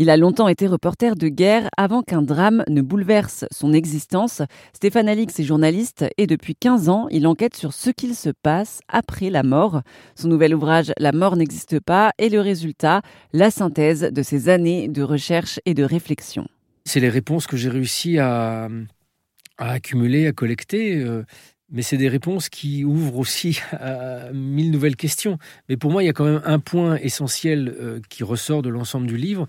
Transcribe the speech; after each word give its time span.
Il 0.00 0.10
a 0.10 0.16
longtemps 0.16 0.46
été 0.46 0.68
reporter 0.68 1.16
de 1.16 1.26
guerre 1.26 1.68
avant 1.76 2.02
qu'un 2.02 2.22
drame 2.22 2.62
ne 2.68 2.82
bouleverse 2.82 3.46
son 3.50 3.72
existence. 3.72 4.42
Stéphane 4.72 5.08
Alix 5.08 5.40
est 5.40 5.44
journaliste 5.44 6.04
et 6.16 6.28
depuis 6.28 6.54
15 6.54 6.88
ans, 6.88 7.08
il 7.10 7.26
enquête 7.26 7.56
sur 7.56 7.72
ce 7.72 7.90
qu'il 7.90 8.14
se 8.14 8.30
passe 8.30 8.78
après 8.86 9.28
la 9.28 9.42
mort. 9.42 9.82
Son 10.14 10.28
nouvel 10.28 10.54
ouvrage 10.54 10.92
La 10.98 11.10
mort 11.10 11.34
n'existe 11.34 11.80
pas 11.80 12.12
est 12.18 12.28
le 12.28 12.40
résultat, 12.40 13.02
la 13.32 13.50
synthèse 13.50 14.02
de 14.02 14.22
ses 14.22 14.48
années 14.48 14.86
de 14.86 15.02
recherche 15.02 15.58
et 15.66 15.74
de 15.74 15.82
réflexion. 15.82 16.46
C'est 16.84 17.00
les 17.00 17.08
réponses 17.08 17.48
que 17.48 17.56
j'ai 17.56 17.68
réussi 17.68 18.20
à, 18.20 18.68
accumuler, 19.58 20.28
à 20.28 20.32
collecter. 20.32 20.94
Euh, 20.94 21.24
mais 21.70 21.82
c'est 21.82 21.96
des 21.96 22.08
réponses 22.08 22.48
qui 22.48 22.84
ouvrent 22.84 23.18
aussi 23.18 23.60
à 23.72 24.32
mille 24.32 24.70
nouvelles 24.70 24.96
questions. 24.96 25.38
Mais 25.68 25.76
pour 25.76 25.90
moi, 25.90 26.04
il 26.04 26.06
y 26.06 26.08
a 26.08 26.12
quand 26.12 26.24
même 26.24 26.42
un 26.44 26.60
point 26.60 26.96
essentiel 26.98 27.74
euh, 27.80 28.00
qui 28.08 28.22
ressort 28.22 28.62
de 28.62 28.70
l'ensemble 28.70 29.08
du 29.08 29.16
livre, 29.16 29.48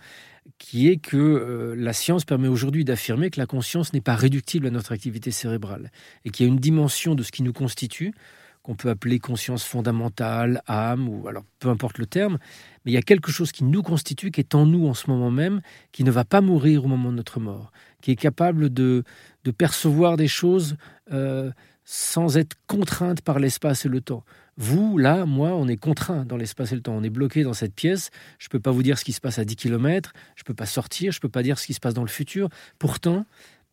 qui 0.58 0.88
est 0.88 0.98
que 0.98 1.18
euh, 1.18 1.76
la 1.78 1.94
science 1.94 2.26
permet 2.26 2.48
aujourd'hui 2.48 2.84
d'affirmer 2.86 3.30
que 3.30 3.40
la 3.40 3.46
conscience 3.46 3.94
n'est 3.94 4.02
pas 4.02 4.16
réductible 4.16 4.68
à 4.68 4.71
notre 4.71 4.92
activité 4.92 5.32
cérébrale 5.32 5.92
et 6.26 6.30
qu'il 6.30 6.46
y 6.46 6.50
a 6.50 6.52
une 6.52 6.60
dimension 6.60 7.16
de 7.16 7.24
ce 7.24 7.32
qui 7.32 7.44
nous 7.44 7.54
constitue 7.54 8.14
qu'on 8.62 8.76
peut 8.76 8.90
appeler 8.90 9.20
conscience 9.20 9.64
fondamentale, 9.64 10.62
âme, 10.68 11.07
ou 11.07 11.28
alors 11.28 11.43
peu 11.60 11.70
importe 11.70 11.98
le 11.98 12.06
terme, 12.06 12.38
mais 12.84 12.92
il 12.92 12.93
y 12.93 12.98
a 12.98 13.02
quelque 13.02 13.32
chose 13.32 13.52
qui 13.52 13.64
nous 13.64 13.82
constitue, 13.82 14.32
qui 14.32 14.42
est 14.42 14.54
en 14.54 14.66
nous 14.66 14.88
en 14.88 14.93
ce 14.93 15.10
moment 15.10 15.32
même, 15.32 15.62
qui 15.92 16.04
ne 16.04 16.12
va 16.12 16.26
pas 16.26 16.42
mourir 16.42 16.86
au 16.86 16.88
moment 16.88 17.10
de 17.12 17.16
notre 17.16 17.40
mort, 17.40 17.71
qui 18.02 18.12
est 18.12 18.16
capable 18.16 18.71
de, 18.71 19.04
de 19.43 19.52
percevoir 19.52 20.18
des 20.18 20.28
choses 20.28 20.76
euh, 21.12 21.52
sans 21.92 22.38
être 22.38 22.56
contrainte 22.68 23.24
par 23.24 23.39
l'espace 23.39 23.84
et 23.84 23.89
le 23.89 24.00
temps. 24.00 24.24
Vous, 24.57 25.00
là, 25.00 25.25
moi, 25.25 25.56
on 25.56 25.68
est 25.68 25.75
contraint 25.75 26.24
dans 26.24 26.38
l'espace 26.38 26.71
et 26.71 26.75
le 26.75 26.82
temps. 26.82 26.93
On 26.93 27.02
est 27.02 27.10
bloqué 27.10 27.42
dans 27.42 27.56
cette 27.56 27.74
pièce. 27.74 28.12
Je 28.38 28.46
ne 28.46 28.50
peux 28.50 28.60
pas 28.60 28.70
vous 28.70 28.84
dire 28.84 29.00
ce 29.00 29.04
qui 29.04 29.12
se 29.12 29.20
passe 29.20 29.39
à 29.39 29.43
10 29.43 29.56
km. 29.56 30.14
Je 30.36 30.43
ne 30.43 30.46
peux 30.46 30.54
pas 30.54 30.68
sortir. 30.68 31.12
Je 31.12 31.18
ne 31.18 31.21
peux 31.21 31.29
pas 31.29 31.42
dire 31.42 31.57
ce 31.57 31.65
qui 31.65 31.74
se 31.74 31.79
passe 31.79 31.96
dans 31.96 32.03
le 32.03 32.08
futur. 32.09 32.50
Pourtant, 32.78 33.25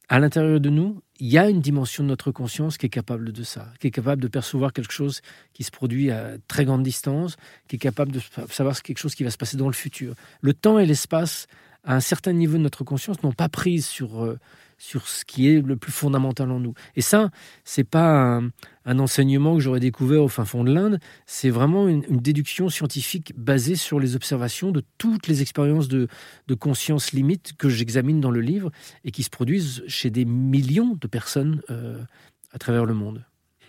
à 0.09 0.19
l'intérieur 0.19 0.61
de 0.61 0.70
nous, 0.70 1.03
il 1.20 1.27
y 1.27 1.37
a 1.37 1.50
une 1.50 1.61
dimension 1.61 2.05
de 2.05 2.09
notre 2.09 2.33
conscience 2.33 2.78
qui 2.78 2.87
est 2.87 2.91
capable 2.91 3.33
de 3.33 3.42
ça, 3.42 3.70
qui 3.81 3.89
est 3.89 3.91
capable 3.91 4.22
de 4.22 4.28
percevoir 4.28 4.72
quelque 4.72 4.94
chose 4.94 5.20
qui 5.53 5.62
se 5.62 5.70
produit 5.70 6.11
à 6.11 6.39
très 6.48 6.64
grande 6.64 6.84
distance, 6.84 7.37
qui 7.69 7.77
est 7.77 7.81
capable 7.81 8.12
de 8.12 8.20
savoir 8.48 8.81
quelque 8.81 8.98
chose 8.98 9.14
qui 9.14 9.25
va 9.25 9.31
se 9.31 9.37
passer 9.37 9.59
dans 9.59 9.69
le 9.69 9.75
futur. 9.75 10.14
Le 10.41 10.55
temps 10.55 10.78
et 10.78 10.87
l'espace, 10.87 11.48
à 11.84 11.94
un 11.94 12.00
certain 12.00 12.33
niveau 12.33 12.56
de 12.56 12.62
notre 12.62 12.83
conscience, 12.83 13.22
n'ont 13.22 13.33
pas 13.33 13.50
prise 13.50 13.84
sur, 13.84 14.25
euh, 14.25 14.39
sur 14.78 15.08
ce 15.08 15.24
qui 15.24 15.48
est 15.48 15.60
le 15.60 15.77
plus 15.77 15.92
fondamental 15.92 16.50
en 16.50 16.60
nous. 16.60 16.74
Et 16.96 17.00
ça, 17.00 17.30
c'est 17.64 17.84
pas 17.84 18.41
un, 18.84 18.98
enseignement 18.98 19.55
que 19.55 19.60
j'aurais 19.60 19.80
découvert 19.80 20.22
au 20.22 20.28
fin 20.28 20.44
fond 20.44 20.64
de 20.64 20.72
l'Inde, 20.72 21.00
c'est 21.27 21.50
vraiment 21.50 21.88
une, 21.88 22.02
déduction 22.08 22.69
scientifique 22.69 23.32
basée 23.36 23.77
sur 23.77 23.98
les 24.00 24.16
observations 24.16 24.70
de 24.70 24.82
toutes 24.98 25.27
les 25.27 25.42
expériences 25.42 25.88
de, 25.88 26.08
conscience 26.58 27.12
limite 27.12 27.54
que 27.56 27.69
j'examine 27.69 28.20
dans 28.20 28.30
le 28.30 28.41
livre 28.41 28.70
et 29.04 29.10
qui 29.10 29.22
se 29.22 29.30
produisent 29.30 29.82
chez 29.86 30.10
des 30.10 30.24
millions 30.24 30.97
de 31.00 31.06
personnes 31.06 31.62
euh, 31.70 32.02
à 32.52 32.58
travers 32.58 32.84
le 32.84 32.94
monde. 32.94 33.24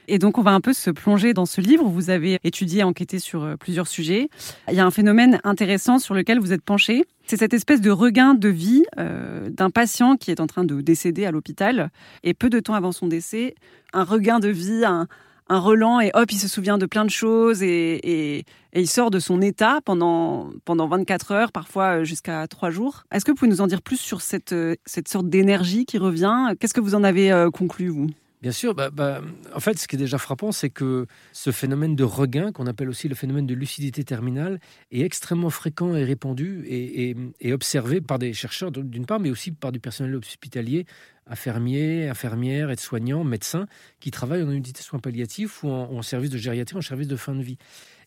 Et 0.08 0.19
donc, 0.19 0.38
on 0.38 0.41
va 0.41 0.52
un 0.52 0.61
peu 0.61 0.73
se 0.73 0.89
plonger 0.89 1.33
dans 1.33 1.45
ce 1.45 1.59
livre. 1.59 1.86
Vous 1.86 2.09
avez 2.09 2.39
étudié, 2.44 2.83
enquêté 2.83 3.19
sur 3.19 3.44
euh, 3.44 3.55
plusieurs 3.58 3.88
sujets. 3.88 4.30
Il 4.69 4.75
y 4.75 4.80
a 4.80 4.86
un 4.86 4.91
phénomène 4.91 5.39
intéressant 5.44 6.00
sur 6.00 6.13
lequel 6.13 6.39
vous 6.39 6.53
êtes 6.53 6.63
penché. 6.63 7.05
C'est 7.25 7.38
cette 7.38 7.53
espèce 7.53 7.81
de 7.81 7.91
regain 7.91 8.33
de 8.33 8.47
vie 8.47 8.83
euh, 8.97 9.50
d'un 9.50 9.69
patient 9.69 10.16
qui 10.16 10.31
est 10.31 10.39
en 10.39 10.47
train 10.47 10.63
de 10.63 10.80
décéder 10.80 11.25
à 11.25 11.31
l'hôpital. 11.31 11.89
Et 12.23 12.33
peu 12.33 12.50
de 12.50 12.61
temps 12.61 12.73
avant 12.73 12.94
son 12.94 13.08
décès, 13.08 13.55
un 13.91 14.05
regain 14.05 14.39
de 14.39 14.47
vie, 14.47 14.85
un, 14.85 15.08
relan 15.50 16.00
et 16.00 16.11
hop, 16.13 16.31
il 16.31 16.38
se 16.38 16.47
souvient 16.47 16.78
de 16.78 16.85
plein 16.85 17.05
de 17.05 17.09
choses 17.09 17.63
et, 17.63 18.38
et, 18.38 18.45
il 18.73 18.88
sort 18.88 19.11
de 19.11 19.19
son 19.19 19.41
état 19.41 19.80
pendant, 19.83 20.52
pendant 20.66 20.88
24 20.88 21.31
heures, 21.31 21.52
parfois 21.52 22.00
euh, 22.00 22.03
jusqu'à 22.03 22.47
3 22.47 22.69
jours. 22.69 23.03
Est-ce 23.11 23.25
que 23.25 23.31
vous 23.31 23.35
pouvez 23.35 23.52
nous 23.52 23.61
en 23.61 23.67
dire 23.67 23.81
plus 23.81 24.00
sur 24.00 24.22
cette, 24.22 24.55
cette 24.85 25.08
sorte 25.08 25.28
d'énergie 25.28 25.85
qui 25.85 25.97
revient? 25.97 26.53
Qu'est-ce 26.59 26.73
que 26.73 26.81
vous 26.81 26.95
en 26.95 27.03
avez 27.03 27.47
conclu, 27.52 27.89
vous? 27.89 28.08
Bien 28.48 28.53
sûr, 28.53 28.73
bah, 28.73 28.90
bah, 28.92 29.20
en 29.53 29.59
fait, 29.59 29.78
ce 29.78 29.90
qui 29.90 29.98
est 29.98 30.00
déjà 30.00 30.17
frappant, 30.17 30.53
c'est 30.53 30.69
que 30.69 31.06
ce 31.34 31.52
phénomène 31.52 31.97
de 31.97 32.06
regain, 32.06 32.53
qu'on 32.53 32.66
appelle 32.66 32.88
aussi 32.88 33.09
le 33.09 33.13
phénomène 33.13 33.46
de 33.46 33.53
lucidité 33.53 34.06
terminale, 34.06 34.62
est 34.90 35.02
extrêmement 35.02 35.50
fréquent 35.50 35.97
et 35.97 36.06
répandu 36.06 36.63
et, 36.66 37.52
observé 37.52 38.00
par 38.00 38.19
des 38.19 38.31
chercheurs 38.31 38.72
d'une 38.72 39.06
part, 39.06 39.19
mais 39.19 39.30
aussi 39.31 39.52
par 39.52 39.74
du 39.74 39.81
personnel 39.81 40.16
hospitalier, 40.16 40.85
infirmiers, 41.30 42.08
infirmières, 42.08 42.72
aides-soignants, 42.72 43.25
médecins, 43.25 43.68
qui 44.00 44.12
travaillent 44.12 44.44
en 44.44 44.52
unité 44.52 44.72
de 44.72 44.78
soins 44.78 45.00
palliatifs 45.00 45.66
ou 45.66 45.68
en, 45.68 46.02
service 46.02 46.29
de 46.29 46.38
gériatrie, 46.38 46.78
en 46.78 46.81
service 46.81 47.09
de 47.09 47.18
fin 47.18 47.35
de 47.35 47.44
vie. 47.44 47.58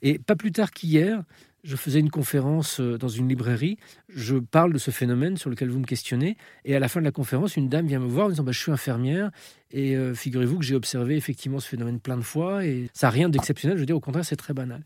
Et 0.00 0.18
pas 0.18 0.36
plus 0.36 0.52
tard 0.52 0.70
qu'hier, 0.70 1.22
je 1.62 1.76
faisais 1.76 2.00
une 2.00 2.10
conférence 2.10 2.80
euh, 2.80 2.98
dans 2.98 3.08
une 3.08 3.28
librairie, 3.28 3.78
je 4.08 4.36
parle 4.36 4.72
de 4.72 4.78
ce 4.78 4.90
phénomène 4.90 5.36
sur 5.36 5.50
lequel 5.50 5.68
vous 5.68 5.78
me 5.78 5.84
questionnez, 5.84 6.36
et 6.64 6.74
à 6.74 6.80
la 6.80 6.88
fin 6.88 7.00
de 7.00 7.04
la 7.04 7.12
conférence, 7.12 7.56
une 7.56 7.68
dame 7.68 7.86
vient 7.86 8.00
me 8.00 8.08
voir 8.08 8.26
en 8.26 8.30
disant 8.30 8.42
bah, 8.42 8.52
Je 8.52 8.58
suis 8.58 8.72
infirmière, 8.72 9.30
et 9.70 9.96
euh, 9.96 10.14
figurez-vous 10.14 10.58
que 10.58 10.64
j'ai 10.64 10.74
observé 10.74 11.16
effectivement 11.16 11.60
ce 11.60 11.68
phénomène 11.68 12.00
plein 12.00 12.16
de 12.16 12.22
fois, 12.22 12.64
et 12.64 12.88
ça 12.92 13.06
n'a 13.06 13.10
rien 13.10 13.28
d'exceptionnel, 13.28 13.76
je 13.76 13.80
veux 13.82 13.86
dire, 13.86 13.96
au 13.96 14.00
contraire, 14.00 14.24
c'est 14.24 14.36
très 14.36 14.54
banal. 14.54 14.82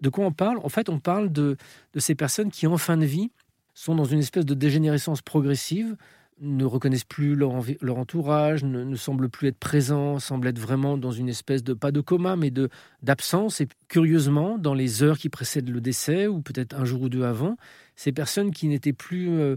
De 0.00 0.08
quoi 0.08 0.24
on 0.24 0.32
parle? 0.32 0.58
En 0.62 0.68
fait, 0.68 0.88
on 0.88 1.00
parle 1.00 1.32
de, 1.32 1.56
de 1.94 2.00
ces 2.00 2.14
personnes 2.14 2.50
qui, 2.50 2.66
en 2.66 2.78
fin 2.78 2.96
de 2.96 3.04
vie, 3.04 3.30
sont 3.74 3.94
dans 3.94 4.04
une 4.04 4.18
espèce 4.18 4.44
de 4.44 4.54
dégénérescence 4.54 5.22
progressive, 5.22 5.96
ne 6.40 6.64
reconnaissent 6.64 7.04
plus 7.04 7.34
leur, 7.34 7.54
entourage, 7.98 8.64
ne, 8.64 8.94
semblent 8.96 9.28
plus 9.28 9.48
être 9.48 9.58
présents, 9.58 10.18
semblent 10.18 10.48
être 10.48 10.58
vraiment 10.58 10.96
dans 10.96 11.10
une 11.10 11.28
espèce 11.28 11.64
de, 11.64 11.74
pas 11.74 11.90
de 11.90 12.00
coma, 12.00 12.36
mais 12.36 12.50
de 12.50 12.68
d'absence. 13.02 13.60
Et 13.60 13.68
curieusement, 13.88 14.58
dans 14.58 14.74
les 14.74 15.02
heures 15.02 15.18
qui 15.18 15.28
précèdent 15.28 15.70
le 15.70 15.80
décès, 15.80 16.26
ou 16.26 16.40
peut-être 16.40 16.78
un 16.78 16.84
jour 16.84 17.02
ou 17.02 17.08
deux 17.08 17.24
avant, 17.24 17.56
ces 17.96 18.12
personnes 18.12 18.50
qui 18.50 18.68
n'étaient 18.68 18.92
plus 18.92 19.30
euh, 19.30 19.56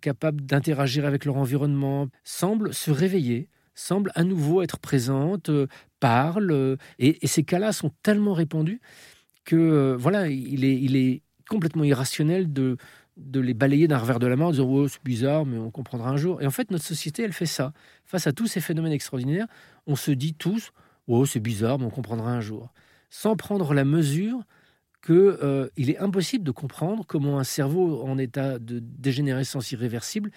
capables 0.00 0.42
d'interagir 0.42 1.04
avec 1.06 1.24
leur 1.24 1.36
environnement 1.36 2.08
semblent 2.24 2.74
se 2.74 2.90
réveiller, 2.90 3.48
semblent 3.74 4.12
à 4.14 4.24
nouveau 4.24 4.62
être 4.62 4.78
présentes, 4.78 5.48
euh, 5.48 5.66
parlent. 6.00 6.52
Euh, 6.52 6.76
et, 6.98 7.26
ces 7.26 7.44
cas-là 7.44 7.72
sont 7.72 7.92
tellement 8.02 8.34
répandus 8.34 8.80
que 9.44 9.96
voilà, 9.98 10.28
il 10.28 10.64
est, 10.64 10.78
il 10.78 10.94
est 10.94 11.22
complètement 11.48 11.84
irrationnel 11.84 12.52
de, 12.52 12.76
de 13.18 13.40
les 13.40 13.54
balayer 13.54 13.88
d'un 13.88 13.98
revers 13.98 14.18
de 14.18 14.26
la 14.26 14.36
main 14.36 14.46
en 14.46 14.50
disant 14.52 14.88
c'est 14.88 15.02
bizarre, 15.04 15.44
mais 15.44 15.58
on 15.58 15.70
comprendra 15.70 16.10
un 16.10 16.16
jour. 16.16 16.40
Et 16.40 16.46
en 16.46 16.50
fait, 16.50 16.70
notre 16.70 16.84
société, 16.84 17.22
elle 17.22 17.32
fait 17.32 17.46
ça. 17.46 17.72
Face 18.04 18.26
à 18.26 18.32
tous 18.32 18.46
ces 18.46 18.60
phénomènes 18.60 18.92
extraordinaires, 18.92 19.46
on 19.86 19.96
se 19.96 20.10
dit 20.10 20.34
tous 20.34 20.72
oh, 21.08 21.26
c'est 21.26 21.40
bizarre, 21.40 21.78
mais 21.78 21.86
on 21.86 21.90
comprendra 21.90 22.30
un 22.30 22.40
jour. 22.40 22.72
Sans 23.10 23.36
prendre 23.36 23.74
la 23.74 23.84
mesure 23.84 24.42
qu'il 25.04 25.14
euh, 25.16 25.68
est 25.76 25.98
impossible 25.98 26.44
de 26.44 26.50
comprendre 26.50 27.04
comment 27.06 27.38
un 27.38 27.44
cerveau 27.44 28.02
en 28.02 28.18
état 28.18 28.58
de 28.58 28.78
dégénérescence 28.80 29.72
irréversible 29.72 30.30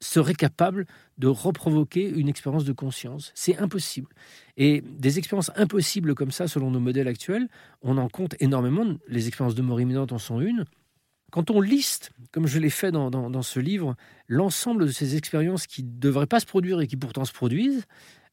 serait 0.00 0.34
capable 0.34 0.86
de 1.18 1.26
reprovoquer 1.26 2.08
une 2.08 2.28
expérience 2.28 2.64
de 2.64 2.72
conscience. 2.72 3.32
C'est 3.34 3.58
impossible. 3.58 4.08
Et 4.56 4.80
des 4.80 5.18
expériences 5.18 5.50
impossibles 5.56 6.14
comme 6.14 6.30
ça, 6.30 6.46
selon 6.46 6.70
nos 6.70 6.80
modèles 6.80 7.08
actuels, 7.08 7.48
on 7.82 7.98
en 7.98 8.08
compte 8.08 8.36
énormément. 8.40 8.84
Les 9.08 9.26
expériences 9.26 9.56
de 9.56 9.62
mort 9.62 9.80
imminente 9.80 10.12
en 10.12 10.18
sont 10.18 10.40
une. 10.40 10.64
Quand 11.30 11.50
on 11.50 11.60
liste, 11.60 12.12
comme 12.32 12.46
je 12.46 12.58
l'ai 12.58 12.70
fait 12.70 12.90
dans, 12.90 13.42
ce 13.42 13.60
livre, 13.60 13.96
l'ensemble 14.28 14.86
de 14.86 14.90
ces 14.90 15.16
expériences 15.16 15.66
qui 15.66 15.82
ne 15.84 15.90
devraient 15.90 16.26
pas 16.26 16.40
se 16.40 16.46
produire 16.46 16.80
et 16.80 16.86
qui 16.86 16.96
pourtant 16.96 17.24
se 17.24 17.32
produisent, 17.32 17.84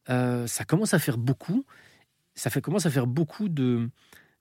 euh, 0.09 0.47
ça 0.47 0.63
commence 0.63 0.93
à 0.93 0.99
faire 0.99 1.17
beaucoup. 1.17 1.65
Ça 2.35 2.49
fait, 2.49 2.61
commence 2.61 2.85
à 2.85 2.89
faire 2.89 3.07
beaucoup 3.07 3.49
de, 3.49 3.89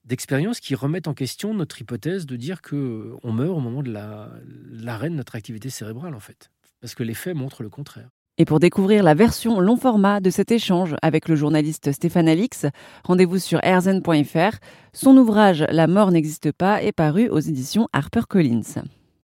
d'expériences 0.05 0.59
qui 0.59 0.75
remettent 0.75 1.07
en 1.07 1.13
question 1.13 1.53
notre 1.53 1.81
hypothèse 1.81 2.25
de 2.25 2.35
dire 2.37 2.61
que 2.61 3.15
on 3.23 3.33
meurt 3.33 3.57
au 3.57 3.59
moment 3.59 3.83
de 3.83 3.91
l'arrêt 3.91 5.09
de 5.09 5.15
notre 5.15 5.35
activité 5.35 5.69
cérébrale, 5.69 6.15
en 6.15 6.19
fait. 6.19 6.49
Parce 6.79 6.95
que 6.95 7.03
les 7.03 7.13
faits 7.13 7.35
montrent 7.35 7.63
le 7.63 7.69
contraire. 7.69 8.09
Et 8.37 8.43
pour 8.43 8.59
découvrir 8.59 9.01
la 9.01 9.13
version 9.13 9.61
long 9.61 9.77
format 9.77 10.19
de 10.19 10.29
cet 10.29 10.51
échange 10.51 10.93
avec 11.01 11.29
le 11.29 11.37
journaliste 11.37 11.93
Stéphane 11.93 12.27
Alix, 12.27 12.65
rendez-vous 13.05 13.39
sur 13.39 13.63
airzen.fr. 13.63 14.57
Son 14.91 15.15
ouvrage 15.15 15.65
La 15.69 15.87
mort 15.87 16.11
n'existe 16.11 16.51
pas 16.51 16.83
est 16.83 16.91
paru 16.91 17.29
aux 17.29 17.39
éditions 17.39 17.87
HarperCollins. 17.93 18.83